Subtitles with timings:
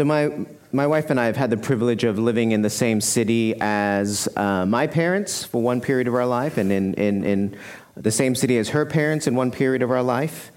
[0.00, 0.32] So, my,
[0.72, 4.34] my wife and I have had the privilege of living in the same city as
[4.34, 7.58] uh, my parents for one period of our life, and in, in, in
[7.98, 10.52] the same city as her parents in one period of our life,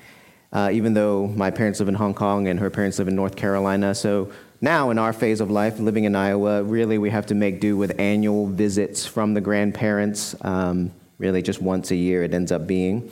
[0.53, 3.35] uh, even though my parents live in Hong Kong and her parents live in North
[3.35, 3.93] Carolina.
[3.93, 4.31] So,
[4.61, 7.75] now in our phase of life, living in Iowa, really we have to make do
[7.75, 12.65] with annual visits from the grandparents, um, really just once a year it ends up
[12.65, 13.11] being.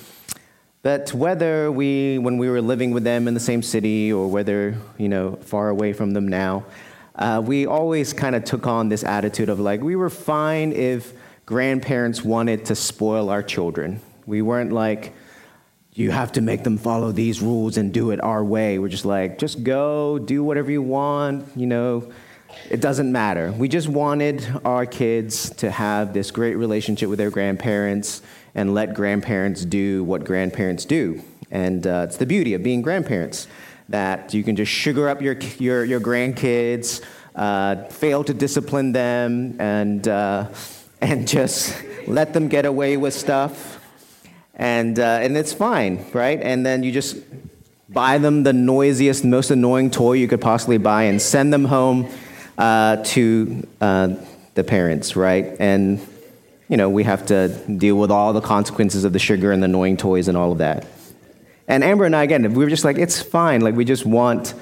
[0.84, 4.76] But whether we, when we were living with them in the same city or whether,
[4.98, 6.66] you know, far away from them now,
[7.16, 11.14] uh, we always kind of took on this attitude of like, we were fine if
[11.46, 14.02] grandparents wanted to spoil our children.
[14.26, 15.14] We weren't like,
[15.94, 18.80] you have to make them follow these rules and do it our way.
[18.80, 22.12] We're just like, just go, do whatever you want, you know,
[22.70, 23.52] it doesn't matter.
[23.52, 28.22] We just wanted our kids to have this great relationship with their grandparents
[28.56, 31.22] and let grandparents do what grandparents do.
[31.50, 33.48] And uh, it's the beauty of being grandparents
[33.90, 37.02] that you can just sugar up your, your, your grandkids,
[37.36, 40.48] uh, fail to discipline them, and, uh,
[41.02, 41.76] and just
[42.08, 43.80] let them get away with stuff.
[44.56, 46.40] And, uh, and it's fine, right?
[46.42, 47.18] And then you just
[47.90, 52.10] buy them the noisiest, most annoying toy you could possibly buy and send them home
[52.62, 54.16] uh, to uh,
[54.54, 55.56] the parents, right?
[55.60, 56.00] And
[56.70, 59.66] you know, we have to deal with all the consequences of the sugar and the
[59.66, 60.88] annoying toys and all of that.
[61.68, 63.62] And Amber and I, again, we were just like, it's fine.
[63.62, 64.54] Like, we just want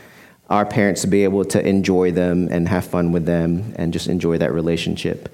[0.50, 4.08] our parents to be able to enjoy them and have fun with them and just
[4.08, 5.30] enjoy that relationship.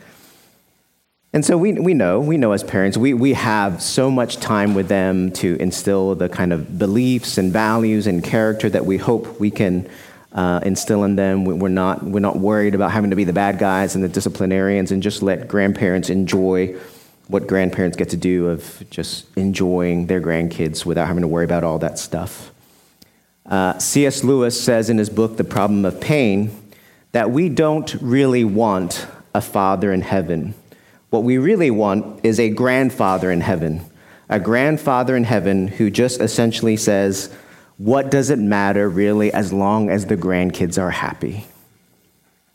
[1.31, 4.73] And so we, we know, we know as parents, we, we have so much time
[4.73, 9.39] with them to instill the kind of beliefs and values and character that we hope
[9.39, 9.89] we can
[10.35, 11.45] uh, instill in them.
[11.45, 14.91] We're not, we're not worried about having to be the bad guys and the disciplinarians
[14.91, 16.75] and just let grandparents enjoy
[17.27, 21.63] what grandparents get to do of just enjoying their grandkids without having to worry about
[21.63, 22.51] all that stuff.
[23.45, 24.23] Uh, C.S.
[24.23, 26.51] Lewis says in his book, The Problem of Pain,
[27.13, 30.53] that we don't really want a father in heaven.
[31.09, 33.89] What we really want is a grandfather in heaven,
[34.27, 37.33] a grandfather in heaven who just essentially says,
[37.77, 41.45] what does it matter really as long as the grandkids are happy?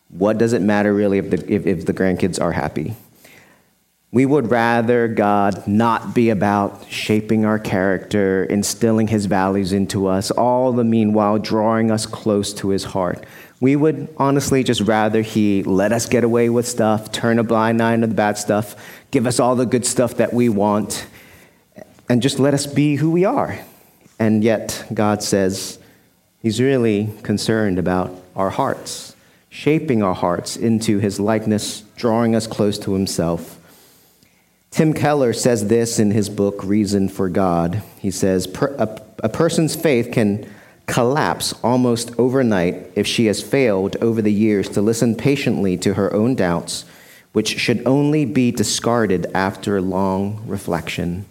[0.08, 2.94] What does it matter really if the, if, if the grandkids are happy?
[4.12, 10.32] We would rather God not be about shaping our character, instilling his values into us,
[10.32, 13.24] all the meanwhile drawing us close to his heart.
[13.60, 17.80] We would honestly just rather he let us get away with stuff, turn a blind
[17.80, 18.74] eye to the bad stuff,
[19.12, 21.06] give us all the good stuff that we want,
[22.08, 23.60] and just let us be who we are.
[24.20, 25.78] And yet, God says
[26.40, 29.16] He's really concerned about our hearts,
[29.48, 33.56] shaping our hearts into His likeness, drawing us close to Himself.
[34.70, 37.82] Tim Keller says this in his book, Reason for God.
[37.98, 40.48] He says, a, a person's faith can
[40.86, 46.12] collapse almost overnight if she has failed over the years to listen patiently to her
[46.14, 46.84] own doubts,
[47.32, 51.24] which should only be discarded after long reflection.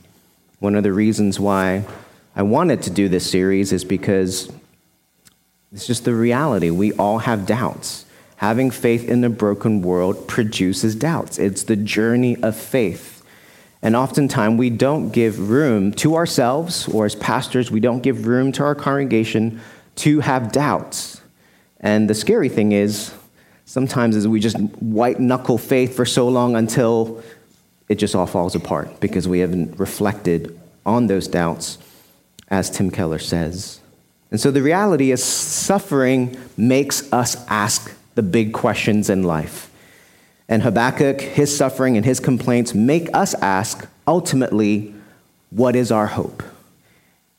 [0.59, 1.85] One of the reasons why
[2.39, 4.49] I wanted to do this series is because
[5.73, 6.69] it's just the reality.
[6.69, 8.05] We all have doubts.
[8.37, 11.37] Having faith in a broken world produces doubts.
[11.37, 13.25] It's the journey of faith.
[13.81, 18.53] And oftentimes we don't give room to ourselves, or as pastors, we don't give room
[18.53, 19.59] to our congregation
[19.97, 21.19] to have doubts.
[21.81, 23.13] And the scary thing is,
[23.65, 27.21] sometimes is we just white knuckle faith for so long until
[27.89, 31.79] it just all falls apart because we haven't reflected on those doubts
[32.49, 33.79] as Tim Keller says.
[34.31, 39.71] And so the reality is, suffering makes us ask the big questions in life.
[40.47, 44.93] And Habakkuk, his suffering and his complaints make us ask, ultimately,
[45.51, 46.43] what is our hope?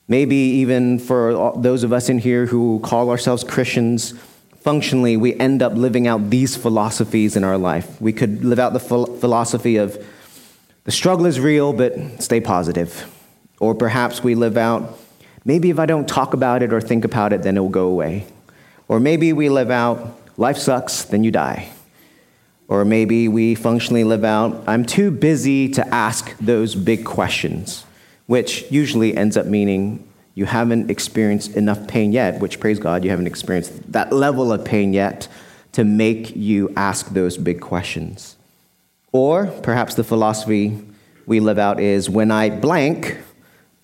[0.09, 4.15] Maybe even for those of us in here who call ourselves Christians,
[4.61, 8.01] functionally, we end up living out these philosophies in our life.
[8.01, 10.05] We could live out the philosophy of
[10.85, 13.09] the struggle is real, but stay positive.
[13.61, 14.99] Or perhaps we live out,
[15.45, 17.87] maybe if I don't talk about it or think about it, then it will go
[17.87, 18.27] away.
[18.89, 21.71] Or maybe we live out, life sucks, then you die.
[22.67, 27.85] Or maybe we functionally live out, I'm too busy to ask those big questions,
[28.27, 33.11] which usually ends up meaning you haven't experienced enough pain yet, which, praise God, you
[33.11, 35.29] haven't experienced that level of pain yet
[35.73, 38.37] to make you ask those big questions.
[39.13, 40.79] Or perhaps the philosophy
[41.27, 43.19] we live out is when I blank,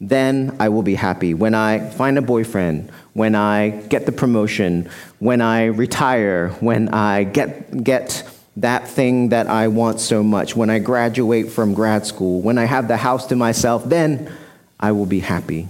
[0.00, 1.32] then I will be happy.
[1.34, 7.25] When I find a boyfriend, when I get the promotion, when I retire, when I
[7.25, 12.43] get, get that thing that I want so much, when I graduate from grad school,
[12.43, 14.31] when I have the house to myself, then
[14.78, 15.69] I will be happy.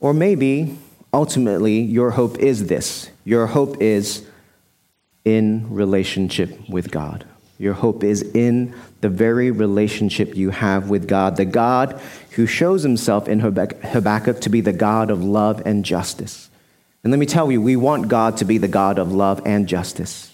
[0.00, 0.78] Or maybe
[1.12, 4.24] ultimately, your hope is this your hope is
[5.24, 7.26] in relationship with God.
[7.58, 12.00] Your hope is in the very relationship you have with God, the God
[12.32, 16.48] who shows himself in Habakkuk to be the God of love and justice.
[17.02, 19.68] And let me tell you, we want God to be the God of love and
[19.68, 20.32] justice.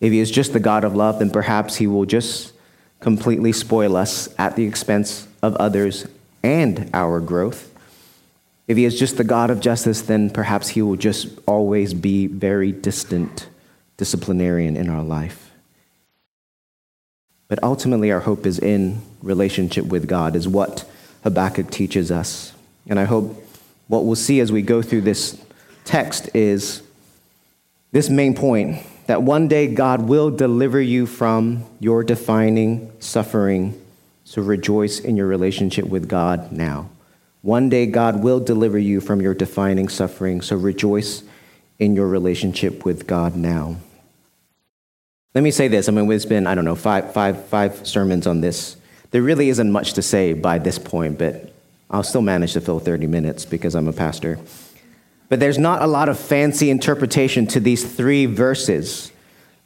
[0.00, 2.52] If he is just the God of love, then perhaps he will just
[2.98, 6.06] completely spoil us at the expense of others
[6.42, 7.70] and our growth.
[8.66, 12.26] If he is just the God of justice, then perhaps he will just always be
[12.26, 13.48] very distant
[13.96, 15.43] disciplinarian in our life.
[17.54, 20.84] But ultimately, our hope is in relationship with God, is what
[21.22, 22.52] Habakkuk teaches us.
[22.88, 23.48] And I hope
[23.86, 25.40] what we'll see as we go through this
[25.84, 26.82] text is
[27.92, 33.80] this main point that one day God will deliver you from your defining suffering.
[34.24, 36.90] So rejoice in your relationship with God now.
[37.42, 40.42] One day God will deliver you from your defining suffering.
[40.42, 41.22] So rejoice
[41.78, 43.76] in your relationship with God now.
[45.34, 45.88] Let me say this.
[45.88, 48.76] I mean, it's been, I don't know, five, five, five sermons on this.
[49.10, 51.52] There really isn't much to say by this point, but
[51.90, 54.38] I'll still manage to fill 30 minutes because I'm a pastor.
[55.28, 59.10] But there's not a lot of fancy interpretation to these three verses.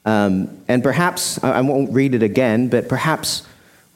[0.07, 3.47] Um, and perhaps, I won't read it again, but perhaps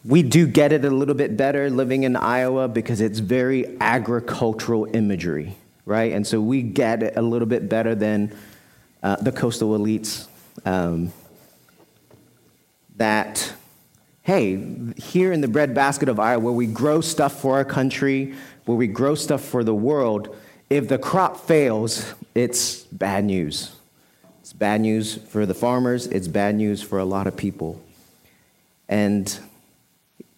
[0.05, 4.95] we do get it a little bit better living in Iowa because it's very agricultural
[4.95, 6.13] imagery, right?
[6.13, 8.37] And so we get it a little bit better than
[9.03, 10.27] uh, the coastal elites.
[10.67, 11.13] Um,
[13.03, 13.53] that,
[14.23, 14.65] hey,
[14.97, 18.35] here in the breadbasket of Iowa, where we grow stuff for our country,
[18.65, 20.35] where we grow stuff for the world,
[20.71, 23.75] if the crop fails, it's bad news.
[24.41, 27.81] It's bad news for the farmers, it's bad news for a lot of people.
[28.89, 29.37] And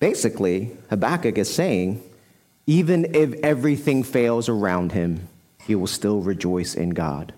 [0.00, 2.02] basically, Habakkuk is saying,
[2.66, 5.28] even if everything fails around him,
[5.66, 7.34] he will still rejoice in God.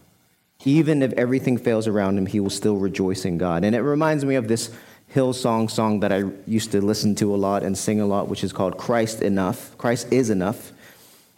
[0.64, 3.64] Even if everything fails around him, he will still rejoice in God.
[3.64, 4.70] And it reminds me of this
[5.14, 8.44] Hillsong song that I used to listen to a lot and sing a lot, which
[8.44, 9.76] is called Christ Enough.
[9.78, 10.72] Christ is enough.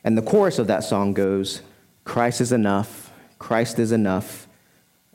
[0.04, 1.62] And the chorus of that song goes
[2.04, 3.12] Christ is enough.
[3.38, 4.48] Christ is enough.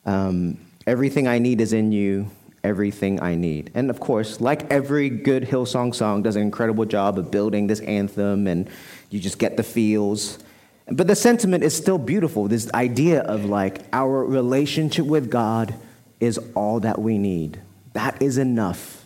[0.06, 2.30] Um, everything I need is in you.
[2.64, 3.72] Everything I need.
[3.74, 7.82] And of course, like every good Hillsong song, does an incredible job of building this
[7.82, 8.70] anthem, and
[9.10, 10.40] you just get the feels.
[10.88, 12.48] But the sentiment is still beautiful.
[12.48, 15.76] This idea of like our relationship with God
[16.22, 17.60] is all that we need.
[17.94, 19.06] That is enough.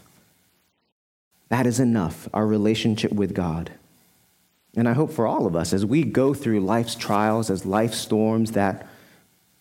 [1.49, 3.71] That is enough, our relationship with God.
[4.75, 7.93] And I hope for all of us, as we go through life's trials, as life
[7.93, 8.87] storms, that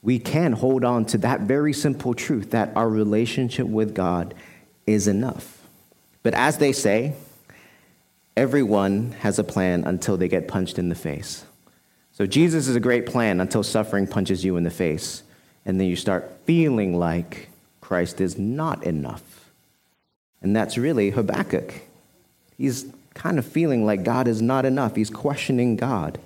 [0.02, 4.34] we can hold on to that very simple truth that our relationship with God
[4.87, 5.62] is enough.
[6.22, 7.14] But as they say,
[8.37, 11.44] everyone has a plan until they get punched in the face.
[12.12, 15.22] So Jesus is a great plan until suffering punches you in the face,
[15.64, 17.49] and then you start feeling like
[17.87, 19.49] Christ is not enough.
[20.43, 21.73] And that's really Habakkuk.
[22.59, 22.85] He's
[23.15, 24.97] kind of feeling like God is not enough.
[24.97, 26.19] He's questioning God.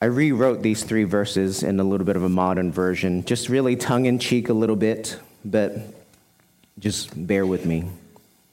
[0.00, 3.76] I rewrote these three verses in a little bit of a modern version, just really
[3.76, 5.76] tongue in cheek a little bit, but
[6.80, 7.84] just bear with me.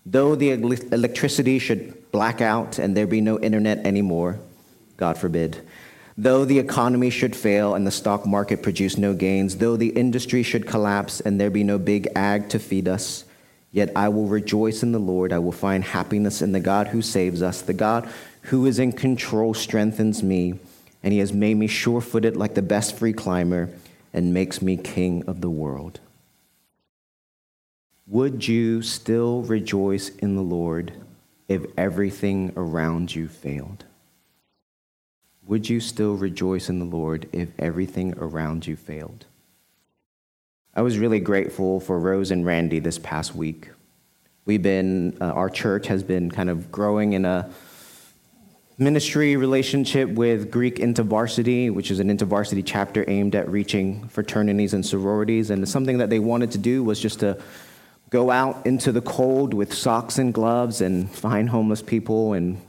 [0.05, 4.37] Though the electricity should black out and there be no internet anymore,
[4.95, 5.59] God forbid,
[6.21, 10.43] Though the economy should fail and the stock market produce no gains, though the industry
[10.43, 13.23] should collapse and there be no big ag to feed us,
[13.71, 15.31] yet I will rejoice in the Lord.
[15.31, 17.61] I will find happiness in the God who saves us.
[17.61, 18.09] The God
[18.41, 20.59] who is in control strengthens me,
[21.03, 23.69] and he has made me sure footed like the best free climber
[24.11, 26.01] and makes me king of the world.
[28.07, 30.91] Would you still rejoice in the Lord
[31.47, 33.85] if everything around you failed?
[35.49, 39.25] Would you still rejoice in the Lord if everything around you failed?
[40.75, 43.69] I was really grateful for Rose and Randy this past week.
[44.45, 47.49] We've been, uh, our church has been kind of growing in a
[48.77, 54.85] ministry relationship with Greek InterVarsity, which is an InterVarsity chapter aimed at reaching fraternities and
[54.85, 55.49] sororities.
[55.49, 57.41] And something that they wanted to do was just to
[58.11, 62.61] go out into the cold with socks and gloves and find homeless people and,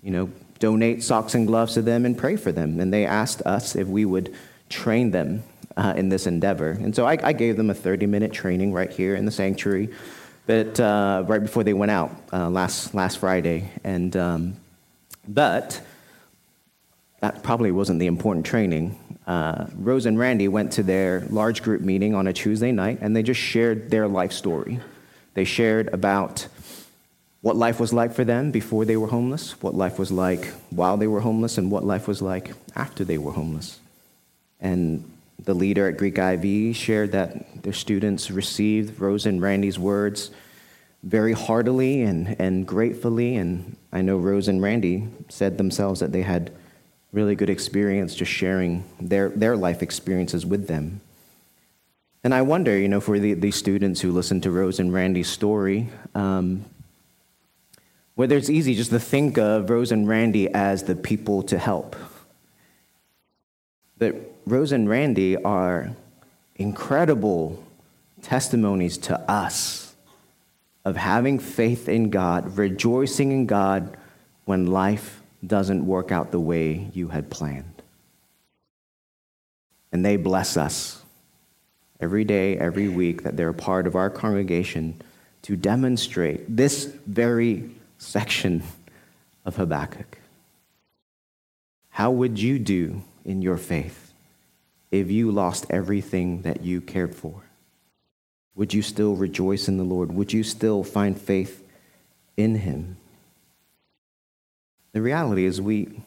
[0.00, 2.80] you know, donate socks and gloves to them and pray for them.
[2.80, 4.34] And they asked us if we would
[4.68, 5.42] train them
[5.76, 6.70] uh, in this endeavor.
[6.70, 9.88] And so I, I, gave them a 30 minute training right here in the sanctuary,
[10.46, 13.70] but uh, right before they went out uh, last, last Friday.
[13.82, 14.56] And, um,
[15.26, 15.80] but
[17.20, 18.98] that probably wasn't the important training.
[19.26, 23.16] Uh, Rose and Randy went to their large group meeting on a Tuesday night and
[23.16, 24.80] they just shared their life story.
[25.34, 26.46] They shared about
[27.44, 30.96] what life was like for them before they were homeless, what life was like while
[30.96, 33.80] they were homeless, and what life was like after they were homeless.
[34.60, 35.04] And
[35.44, 40.30] the leader at Greek IV shared that their students received Rose and Randy's words
[41.02, 43.36] very heartily and, and gratefully.
[43.36, 46.50] And I know Rose and Randy said themselves that they had
[47.12, 51.02] really good experience just sharing their, their life experiences with them.
[52.24, 55.28] And I wonder, you know, for the, the students who listened to Rose and Randy's
[55.28, 56.64] story, um,
[58.14, 61.96] whether it's easy just to think of Rose and Randy as the people to help.
[63.98, 64.14] But
[64.46, 65.90] Rose and Randy are
[66.56, 67.62] incredible
[68.22, 69.94] testimonies to us
[70.84, 73.96] of having faith in God, rejoicing in God
[74.44, 77.82] when life doesn't work out the way you had planned.
[79.92, 81.02] And they bless us
[82.00, 85.00] every day, every week that they're a part of our congregation
[85.42, 88.62] to demonstrate this very section
[89.44, 90.18] of Habakkuk.
[91.90, 94.12] How would you do in your faith
[94.90, 97.42] if you lost everything that you cared for?
[98.56, 100.12] Would you still rejoice in the Lord?
[100.12, 101.62] Would you still find faith
[102.36, 102.96] in Him?
[104.92, 106.00] The reality is, we,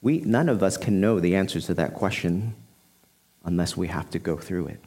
[0.00, 2.54] we, none of us can know the answers to that question
[3.44, 4.80] unless we have to go through it.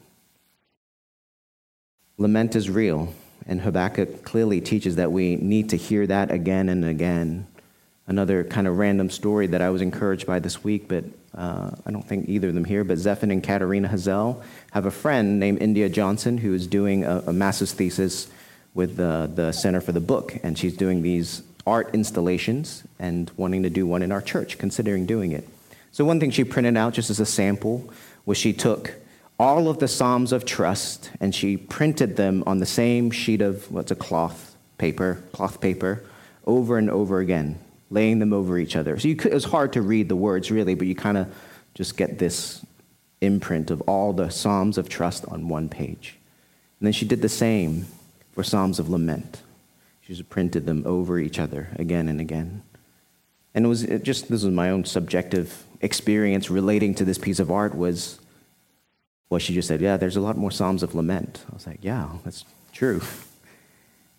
[2.18, 3.12] Lament is real.
[3.46, 7.46] And Habakkuk clearly teaches that we need to hear that again and again.
[8.08, 11.90] Another kind of random story that I was encouraged by this week, but uh, I
[11.90, 15.60] don't think either of them here, but Zephan and Katarina Hazel have a friend named
[15.60, 18.28] India Johnson who is doing a, a master's thesis
[18.74, 20.38] with the, the Center for the Book.
[20.42, 25.04] And she's doing these art installations and wanting to do one in our church, considering
[25.06, 25.48] doing it.
[25.92, 27.90] So, one thing she printed out just as a sample
[28.24, 28.94] was she took
[29.38, 33.70] all of the Psalms of trust, and she printed them on the same sheet of
[33.70, 36.02] what's a cloth paper, cloth paper,
[36.46, 37.58] over and over again,
[37.90, 38.98] laying them over each other.
[38.98, 41.34] So could, it was hard to read the words really, but you kind of
[41.74, 42.64] just get this
[43.20, 46.16] imprint of all the Psalms of trust on one page.
[46.80, 47.86] And then she did the same
[48.32, 49.42] for Psalms of lament.
[50.02, 52.62] She just printed them over each other again and again.
[53.54, 57.50] And it was just this was my own subjective experience relating to this piece of
[57.50, 58.18] art was
[59.28, 61.44] well, she just said, Yeah, there's a lot more Psalms of lament.
[61.50, 63.00] I was like, Yeah, that's true.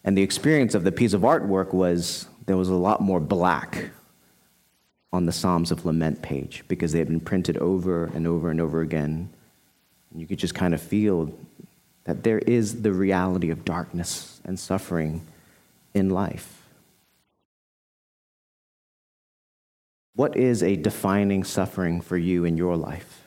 [0.03, 3.89] And the experience of the piece of artwork was there was a lot more black
[5.11, 8.61] on the Psalms of Lament page because they had been printed over and over and
[8.61, 9.29] over again.
[10.11, 11.33] And you could just kind of feel
[12.05, 15.27] that there is the reality of darkness and suffering
[15.93, 16.63] in life.
[20.15, 23.26] What is a defining suffering for you in your life?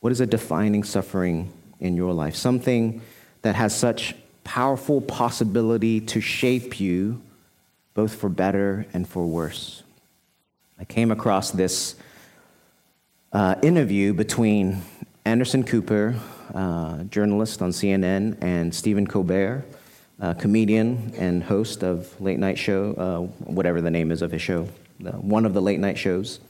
[0.00, 2.36] What is a defining suffering in your life?
[2.36, 3.02] Something
[3.42, 4.14] that has such
[4.44, 7.20] powerful possibility to shape you
[7.94, 9.82] both for better and for worse.
[10.78, 11.96] I came across this
[13.32, 14.82] uh, interview between
[15.24, 16.14] Anderson Cooper,
[16.54, 19.64] uh, journalist on CNN, and Stephen Colbert,
[20.38, 24.68] comedian and host of late night show, uh, whatever the name is of his show,
[25.00, 26.40] one of the late night shows.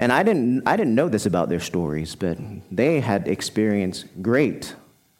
[0.00, 2.38] And I didn't, I didn't know this about their stories, but
[2.70, 4.74] they had experienced great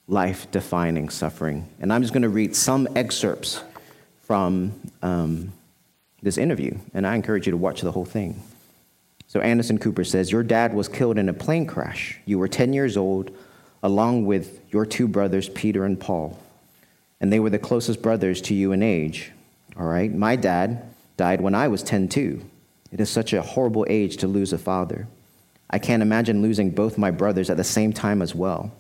[0.07, 1.69] life defining suffering.
[1.81, 3.63] And I'm just going to read some excerpts
[4.23, 5.53] from um,
[6.23, 8.43] this interview, and I encourage you to watch the whole thing.
[9.27, 12.19] So Anderson Cooper says, Your dad was killed in a plane crash.
[12.25, 13.31] You were 10 years old,
[13.83, 16.39] along with your two brothers, Peter and Paul.
[17.21, 19.33] And they were the closest brothers to you in age.
[19.77, 20.13] All right?
[20.13, 20.83] My dad
[21.17, 22.43] died when I was 10 too.
[22.91, 25.07] It is such a horrible age to lose a father.
[25.71, 28.73] I can't imagine losing both my brothers at the same time as well.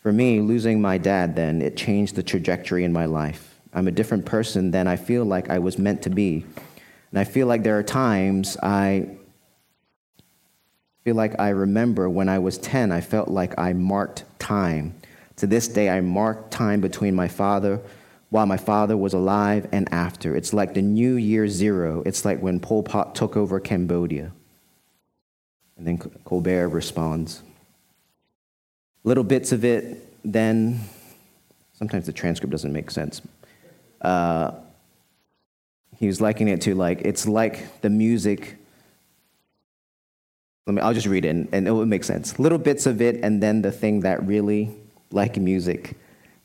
[0.00, 3.58] For me, losing my dad then, it changed the trajectory in my life.
[3.72, 6.44] I'm a different person than I feel like I was meant to be.
[7.10, 9.08] And I feel like there are times I
[11.04, 14.94] feel like I remember when I was 10, I felt like I marked time.
[15.36, 17.80] To this day, I mark time between my father
[18.30, 20.34] while my father was alive and after.
[20.34, 22.02] It's like the new year zero.
[22.04, 24.32] It's like when Pol Pot took over Cambodia.
[25.76, 27.42] And then Colbert responds.
[29.04, 30.80] Little bits of it, then,
[31.74, 33.22] sometimes the transcript doesn't make sense.
[34.00, 34.52] Uh,
[35.98, 38.56] he was likening it to like, it's like the music.
[40.66, 42.38] Let me, I'll just read it and, and it will make sense.
[42.38, 44.74] Little bits of it, and then the thing that really,
[45.12, 45.96] like music,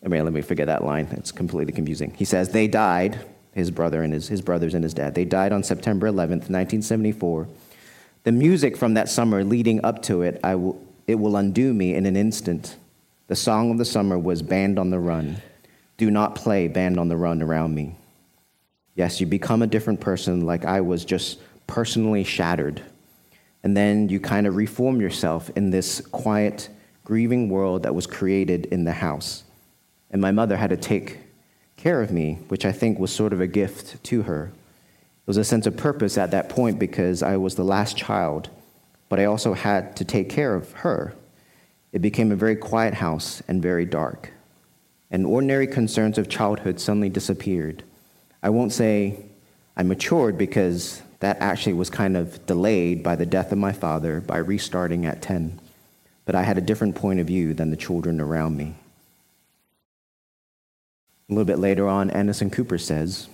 [0.03, 1.07] I mean, let me forget that line.
[1.11, 2.13] It's completely confusing.
[2.15, 3.19] He says, They died,
[3.53, 5.13] his brother and his, his brothers and his dad.
[5.15, 7.47] They died on September 11th, 1974.
[8.23, 10.39] The music from that summer leading up to it,
[11.07, 12.75] it will undo me in an instant.
[13.27, 15.37] The song of the summer was Band on the Run.
[15.97, 17.95] do not play band on the run around me.
[18.95, 22.81] Yes, you become a different person, like I was just personally shattered.
[23.63, 26.69] And then you kind of reform yourself in this quiet,
[27.03, 29.43] grieving world that was created in the house.
[30.11, 31.19] And my mother had to take
[31.77, 34.45] care of me, which I think was sort of a gift to her.
[34.45, 38.49] It was a sense of purpose at that point because I was the last child,
[39.09, 41.15] but I also had to take care of her.
[41.91, 44.31] It became a very quiet house and very dark.
[45.09, 47.83] And ordinary concerns of childhood suddenly disappeared.
[48.43, 49.25] I won't say
[49.75, 54.19] I matured because that actually was kind of delayed by the death of my father
[54.19, 55.59] by restarting at 10.
[56.25, 58.75] But I had a different point of view than the children around me.
[61.31, 63.29] A little bit later on, Anderson Cooper says,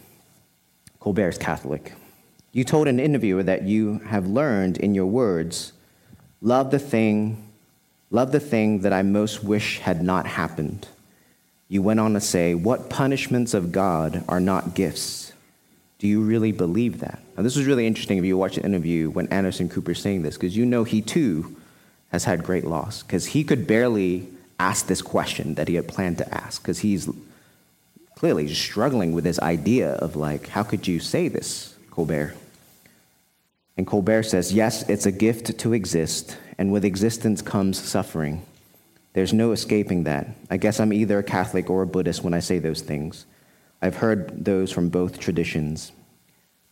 [1.00, 1.94] Colbert is Catholic.
[2.52, 5.74] You told an interviewer that you have learned in your words,
[6.40, 7.50] love the thing,
[8.12, 10.88] love the thing that I most wish had not happened.
[11.70, 15.34] You went on to say, What punishments of God are not gifts?
[15.98, 17.20] Do you really believe that?
[17.36, 20.36] Now, this was really interesting if you watch the interview when Anderson Cooper's saying this,
[20.36, 21.56] because you know he too
[22.12, 26.20] has had great loss, because he could barely ask this question that he had planned
[26.20, 27.10] to ask, because he's
[28.18, 32.34] clearly struggling with this idea of like, how could you say this, Colbert?
[33.78, 38.44] And Colbert says, yes, it's a gift to exist, and with existence comes suffering.
[39.14, 40.30] There's no escaping that.
[40.50, 43.28] I guess I'm either a Catholic or a Buddhist when I say those things.
[43.84, 45.92] I've heard those from both traditions.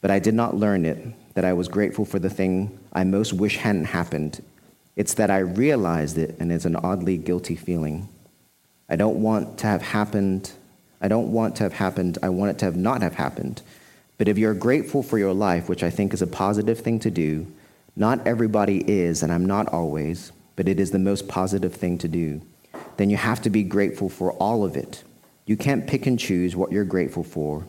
[0.01, 0.97] But I did not learn it,
[1.35, 4.43] that I was grateful for the thing I most wish hadn't happened.
[4.95, 8.09] It's that I realized it, and it's an oddly guilty feeling.
[8.89, 10.51] I don't want to have happened
[11.05, 12.17] I don't want to have happened.
[12.23, 13.61] I want it to have not have happened.
[14.17, 17.11] But if you're grateful for your life, which I think is a positive thing to
[17.11, 17.45] do,
[17.95, 22.07] not everybody is, and I'm not always, but it is the most positive thing to
[22.07, 22.41] do,
[22.97, 25.03] then you have to be grateful for all of it.
[25.45, 27.67] You can't pick and choose what you're grateful for.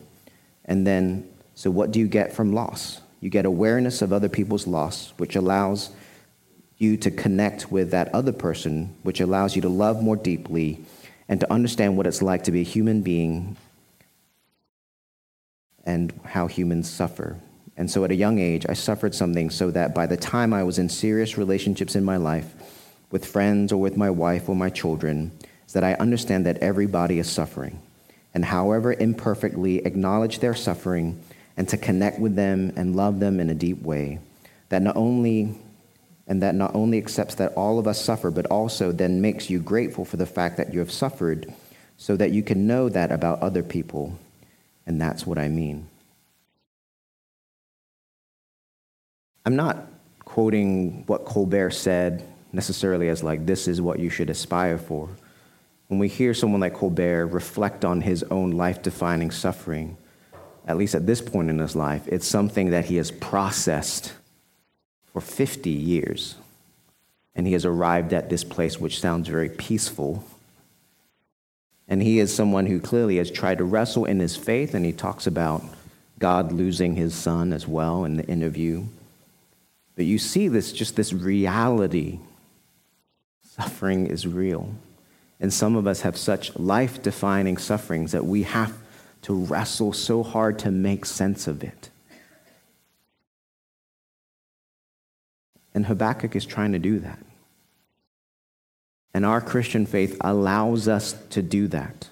[0.65, 3.01] And then, so what do you get from loss?
[3.21, 5.91] You get awareness of other people's loss, which allows
[6.79, 10.83] you to connect with that other person, which allows you to love more deeply
[11.29, 13.57] and to understand what it's like to be a human being
[15.85, 17.37] and how humans suffer.
[17.77, 20.63] And so at a young age, I suffered something so that by the time I
[20.63, 22.53] was in serious relationships in my life,
[23.11, 25.31] with friends or with my wife or my children,
[25.73, 27.81] that I understand that everybody is suffering.
[28.33, 31.21] And however imperfectly acknowledge their suffering
[31.55, 34.19] and to connect with them and love them in a deep way,
[34.69, 35.55] that not only
[36.27, 39.59] and that not only accepts that all of us suffer, but also then makes you
[39.59, 41.51] grateful for the fact that you have suffered
[41.97, 44.19] so that you can know that about other people.
[44.85, 45.87] And that's what I mean.
[49.45, 49.87] I'm not
[50.25, 55.09] quoting what Colbert said necessarily as like, this is what you should aspire for.
[55.87, 59.95] When we hear someone like Colbert reflect on his own life defining suffering,
[60.67, 64.11] at least at this point in his life, it's something that he has processed
[65.17, 66.35] for 50 years.
[67.33, 70.23] And he has arrived at this place which sounds very peaceful.
[71.87, 74.93] And he is someone who clearly has tried to wrestle in his faith, and he
[74.93, 75.63] talks about
[76.19, 78.83] God losing his son as well in the interview.
[79.95, 82.19] But you see this, just this reality.
[83.43, 84.69] Suffering is real.
[85.39, 88.77] And some of us have such life defining sufferings that we have
[89.23, 91.89] to wrestle so hard to make sense of it.
[95.77, 97.19] And Habakkuk is trying to do that.
[99.13, 102.09] And our Christian faith allows us to do that,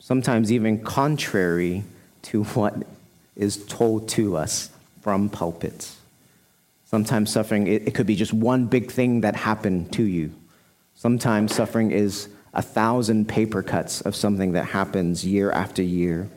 [0.00, 1.84] sometimes even contrary
[2.22, 2.74] to what
[3.36, 5.98] is told to us from pulpits.
[6.86, 10.34] Sometimes suffering, it, it could be just one big thing that happened to you.
[10.96, 16.28] Sometimes suffering is a thousand paper cuts of something that happens year after year.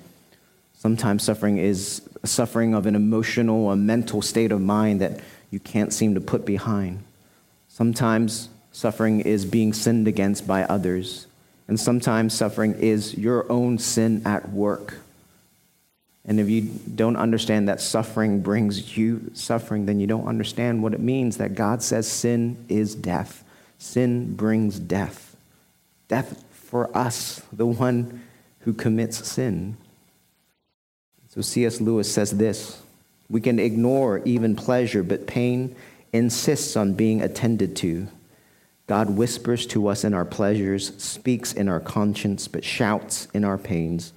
[0.77, 5.93] Sometimes suffering is suffering of an emotional or mental state of mind that you can't
[5.93, 7.03] seem to put behind.
[7.67, 11.27] Sometimes suffering is being sinned against by others,
[11.67, 14.95] and sometimes suffering is your own sin at work.
[16.25, 16.61] And if you
[16.95, 21.55] don't understand that suffering brings you suffering, then you don't understand what it means that
[21.55, 23.43] God says sin is death.
[23.77, 25.35] Sin brings death.
[26.07, 28.21] Death for us, the one
[28.59, 29.75] who commits sin.
[31.29, 31.81] So C.S.
[31.81, 32.81] Lewis says this
[33.31, 35.73] we can ignore even pleasure, but pain
[36.11, 38.07] insists on being attended to.
[38.87, 43.57] God whispers to us in our pleasures, speaks in our conscience, but shouts in our
[43.57, 44.11] pains.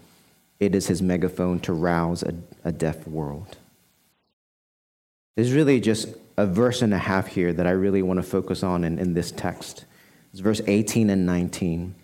[0.59, 3.57] It is his megaphone to rouse a, a deaf world.
[5.37, 8.65] There's really just a verse and a half here that I really want to focus
[8.65, 9.85] on in, in this text.
[10.33, 11.95] It's verse 18 and 19,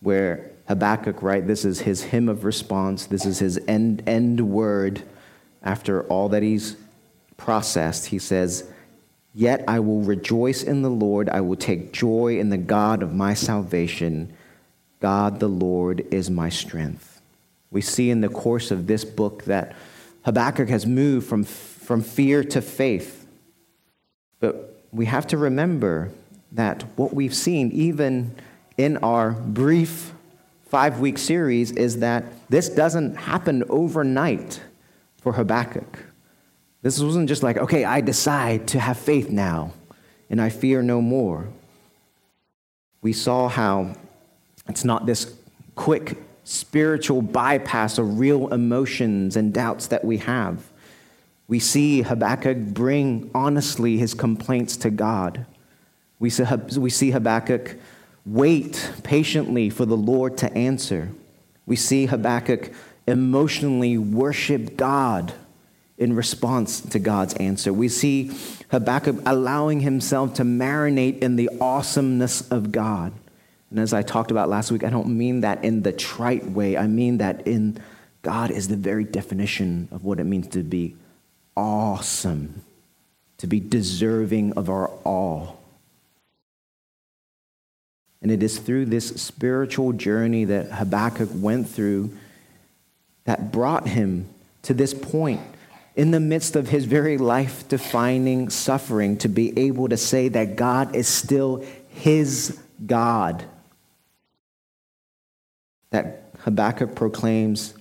[0.00, 1.46] where Habakkuk, right?
[1.46, 3.04] This is his hymn of response.
[3.04, 5.02] This is his end, end word
[5.66, 6.76] after all that he's
[7.36, 8.06] processed.
[8.06, 8.70] He says,
[9.34, 11.28] Yet I will rejoice in the Lord.
[11.28, 14.32] I will take joy in the God of my salvation.
[15.00, 17.20] God the Lord is my strength.
[17.70, 19.74] We see in the course of this book that
[20.24, 23.26] Habakkuk has moved from, from fear to faith.
[24.40, 26.10] But we have to remember
[26.52, 28.34] that what we've seen, even
[28.78, 30.12] in our brief
[30.64, 34.60] five week series, is that this doesn't happen overnight
[35.26, 35.98] for Habakkuk.
[36.82, 39.72] This wasn't just like, okay, I decide to have faith now
[40.30, 41.48] and I fear no more.
[43.02, 43.96] We saw how
[44.68, 45.34] it's not this
[45.74, 50.62] quick spiritual bypass of real emotions and doubts that we have.
[51.48, 55.44] We see Habakkuk bring honestly his complaints to God.
[56.20, 57.74] We see, Habakkuk
[58.24, 61.10] wait patiently for the Lord to answer.
[61.66, 62.70] We see Habakkuk
[63.06, 65.32] emotionally worship God
[65.98, 67.72] in response to God's answer.
[67.72, 68.30] We see
[68.70, 73.12] Habakkuk allowing himself to marinate in the awesomeness of God.
[73.70, 76.76] And as I talked about last week, I don't mean that in the trite way.
[76.76, 77.78] I mean that in
[78.22, 80.96] God is the very definition of what it means to be
[81.56, 82.62] awesome,
[83.38, 85.52] to be deserving of our awe.
[88.20, 92.16] And it is through this spiritual journey that Habakkuk went through
[93.26, 94.28] that brought him
[94.62, 95.40] to this point
[95.94, 100.56] in the midst of his very life defining suffering to be able to say that
[100.56, 103.44] God is still his God.
[105.90, 107.74] That Habakkuk proclaims,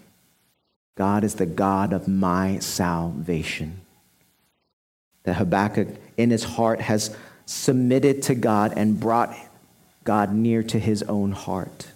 [0.95, 3.81] God is the God of my salvation.
[5.23, 9.35] That Habakkuk in his heart has submitted to God and brought
[10.03, 11.87] God near to his own heart.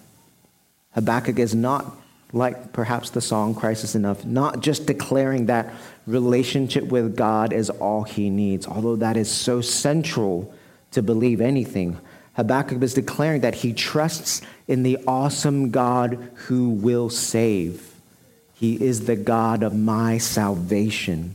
[0.92, 1.96] Habakkuk is not
[2.32, 5.72] like perhaps the song Christ is Enough, not just declaring that
[6.06, 10.52] relationship with God is all he needs, although that is so central
[10.92, 11.98] to believe anything.
[12.34, 17.94] Habakkuk is declaring that he trusts in the awesome God who will save.
[18.54, 21.34] He is the God of my salvation.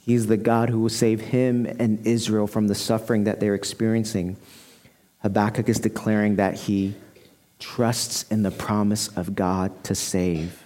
[0.00, 4.36] He's the God who will save him and Israel from the suffering that they're experiencing.
[5.20, 6.94] Habakkuk is declaring that he
[7.62, 10.64] trusts in the promise of God to save.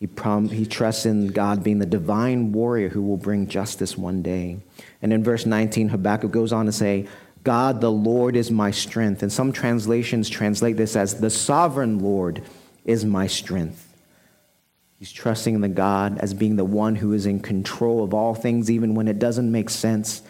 [0.00, 4.20] He, prom- he trusts in God being the divine warrior who will bring justice one
[4.20, 4.58] day.
[5.00, 7.06] And in verse 19, Habakkuk goes on to say,
[7.44, 9.22] God the Lord is my strength.
[9.22, 12.42] And some translations translate this as the sovereign Lord
[12.84, 13.94] is my strength.
[14.98, 18.34] He's trusting in the God as being the one who is in control of all
[18.34, 20.22] things, even when it doesn't make sense,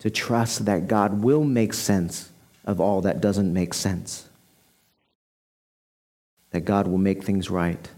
[0.00, 2.30] to trust that God will make sense
[2.64, 4.28] of all that doesn't make sense
[6.54, 7.90] that God will make things right,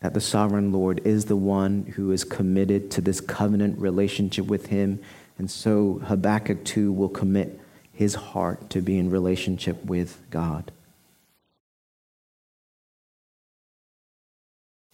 [0.00, 4.66] that the sovereign Lord is the one who is committed to this covenant relationship with
[4.66, 4.98] Him.
[5.38, 7.60] And so Habakkuk too will commit
[7.92, 10.72] his heart to be in relationship with God.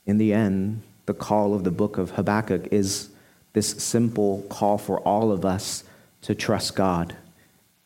[0.04, 3.08] In the end, the call of the book of Habakkuk is
[3.54, 5.84] this simple call for all of us
[6.20, 7.16] to trust God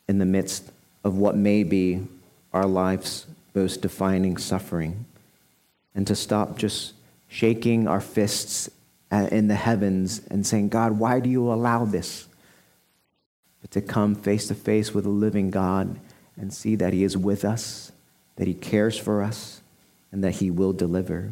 [0.09, 0.69] in the midst
[1.05, 2.05] of what may be
[2.51, 3.25] our life's
[3.55, 5.05] most defining suffering,
[5.95, 6.93] and to stop just
[7.27, 8.69] shaking our fists
[9.11, 12.27] in the heavens and saying, God, why do you allow this?
[13.61, 15.99] But to come face to face with a living God
[16.37, 17.91] and see that He is with us,
[18.35, 19.61] that He cares for us,
[20.11, 21.31] and that He will deliver.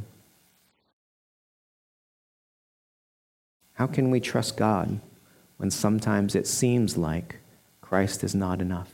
[3.73, 5.01] How can we trust God
[5.57, 7.39] when sometimes it seems like
[7.81, 8.91] Christ is not enough?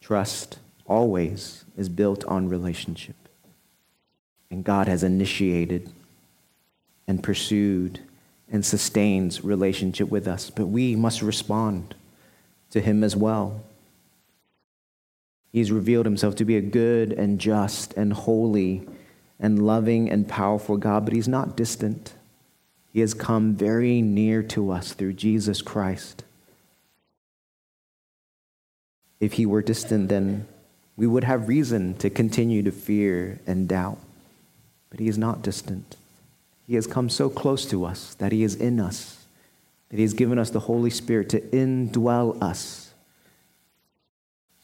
[0.00, 3.16] Trust always is built on relationship.
[4.50, 5.90] And God has initiated
[7.06, 8.00] and pursued
[8.50, 11.94] and sustains relationship with us, but we must respond
[12.70, 13.62] to him as well.
[15.52, 18.86] He's revealed himself to be a good and just and holy
[19.40, 22.14] and loving and powerful God, but he's not distant.
[22.92, 26.24] He has come very near to us through Jesus Christ.
[29.18, 30.46] If he were distant, then
[30.96, 33.98] we would have reason to continue to fear and doubt.
[34.90, 35.96] But he is not distant.
[36.66, 39.24] He has come so close to us that he is in us,
[39.88, 42.92] that he has given us the Holy Spirit to indwell us.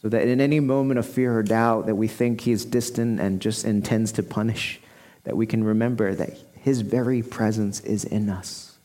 [0.00, 3.18] So that in any moment of fear or doubt that we think he is distant
[3.18, 4.80] and just intends to punish,
[5.24, 8.76] that we can remember that his very presence is in us.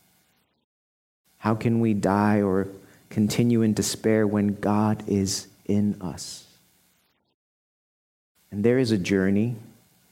[1.38, 2.68] How can we die or
[3.10, 6.43] continue in despair when God is in us?
[8.54, 9.56] And there is a journey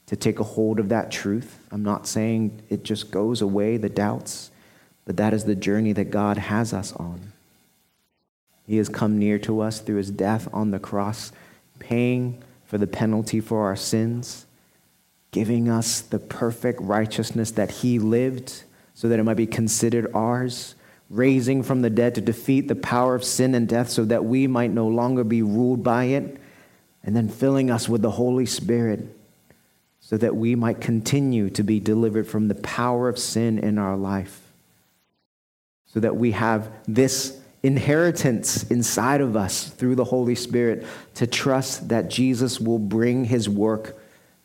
[0.06, 1.60] to take a hold of that truth.
[1.70, 4.50] I'm not saying it just goes away, the doubts,
[5.04, 7.32] but that is the journey that God has us on.
[8.66, 11.30] He has come near to us through his death on the cross,
[11.78, 14.44] paying for the penalty for our sins,
[15.30, 20.74] giving us the perfect righteousness that he lived so that it might be considered ours,
[21.08, 24.48] raising from the dead to defeat the power of sin and death so that we
[24.48, 26.40] might no longer be ruled by it,
[27.04, 29.16] and then filling us with the Holy Spirit
[30.00, 33.96] so that we might continue to be delivered from the power of sin in our
[33.96, 34.40] life,
[35.86, 40.84] so that we have this inheritance inside of us through the Holy Spirit
[41.14, 43.96] to trust that Jesus will bring his work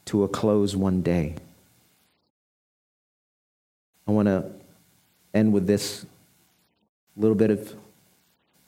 [0.06, 1.36] to a close one day.
[4.08, 4.50] I want to
[5.34, 6.06] end with this
[7.18, 7.74] little bit of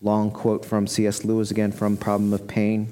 [0.01, 1.23] long quote from C.S.
[1.23, 2.89] Lewis again from Problem of Pain.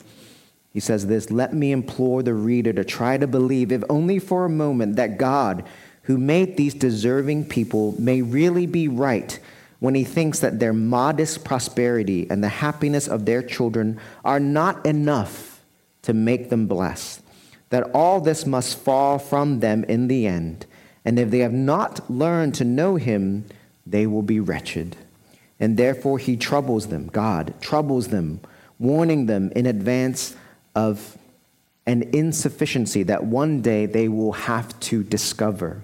[0.77, 4.45] He says this Let me implore the reader to try to believe, if only for
[4.45, 5.63] a moment, that God,
[6.03, 9.39] who made these deserving people, may really be right
[9.79, 14.85] when he thinks that their modest prosperity and the happiness of their children are not
[14.85, 15.63] enough
[16.03, 17.23] to make them blessed,
[17.71, 20.67] that all this must fall from them in the end,
[21.03, 23.45] and if they have not learned to know him,
[23.87, 24.95] they will be wretched.
[25.59, 28.41] And therefore he troubles them, God troubles them,
[28.77, 30.35] warning them in advance
[30.77, 31.17] of
[31.87, 35.83] an insufficiency that one day they will have to discover.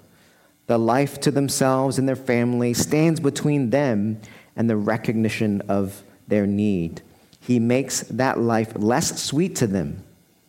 [0.68, 4.22] The life to themselves and their family stands between them
[4.56, 7.02] and the recognition of their need.
[7.40, 10.04] He makes that life less sweet to them,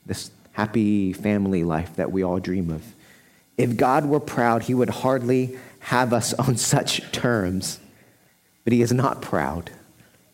[0.05, 2.85] this happy family life that we all dream of.
[3.57, 7.81] If God were proud, he would hardly have us on such terms.
[8.65, 9.71] But he is not proud.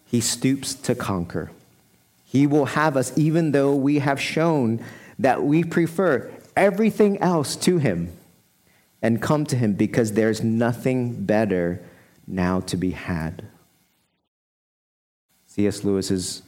[0.04, 1.52] He stoops to conquer.
[2.30, 4.80] He will have us even though we have shown
[5.18, 8.12] that we prefer everything else to him
[9.02, 11.82] and come to him because there's nothing better
[12.28, 13.42] now to be had.
[15.48, 15.82] C.S.
[15.82, 16.42] Lewis is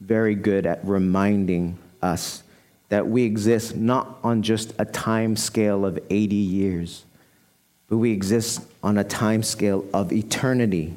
[0.00, 2.42] very good at reminding us
[2.88, 7.04] that we exist not on just a time scale of 80 years,
[7.88, 10.96] but we exist on a time scale of eternity.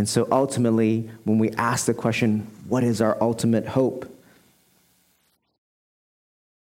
[0.00, 4.10] And so ultimately, when we ask the question, what is our ultimate hope?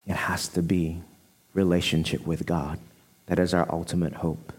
[0.09, 1.03] It has to be
[1.55, 2.81] relationship with God.
[3.27, 4.53] That is our ultimate hope.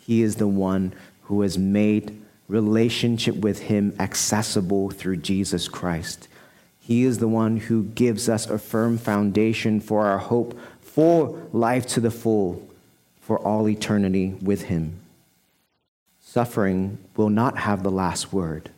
[0.00, 6.28] He is the one who has made relationship with Him accessible through Jesus Christ.
[6.78, 11.88] He is the one who gives us a firm foundation for our hope for life
[11.88, 12.64] to the full,
[13.20, 15.00] for all eternity with Him.
[16.34, 18.68] Suffering will not have the last word.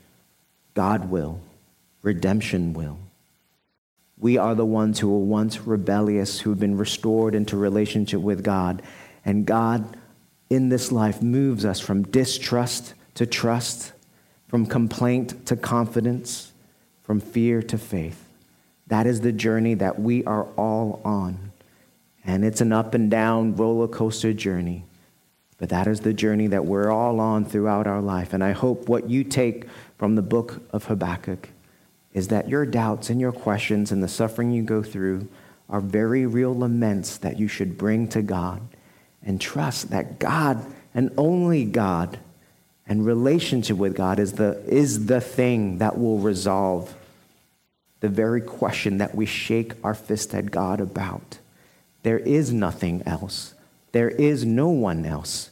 [0.75, 1.41] God will.
[2.03, 2.99] Redemption will.
[4.19, 8.45] We are the ones who were once rebellious, who have been restored into relationship with
[8.45, 8.83] God.
[9.25, 9.97] And God,
[10.51, 13.93] in this life, moves us from distrust to trust,
[14.49, 16.53] from complaint to confidence,
[17.05, 18.23] from fear to faith.
[18.89, 21.53] That is the journey that we are all on.
[22.23, 24.85] And it's an up and down roller coaster journey.
[25.59, 28.33] But that is the journey that we're all on throughout our life.
[28.33, 29.65] And I hope what you take
[29.97, 31.49] from the book of Habakkuk
[32.13, 35.29] is that your doubts and your questions and the suffering you go through
[35.69, 38.61] are very real laments that you should bring to God
[39.23, 40.65] and trust that God
[40.95, 42.19] and only God
[42.87, 46.95] and relationship with God is the, is the thing that will resolve
[48.01, 51.39] the very question that we shake our fist at God about.
[52.03, 53.55] There is nothing else.
[53.97, 55.51] There is no one else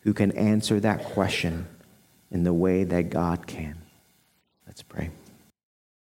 [0.00, 1.66] who can answer that question
[2.30, 3.78] in the way that God can.
[4.66, 5.08] Let's pray.